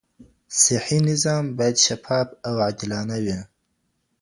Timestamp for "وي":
3.23-3.39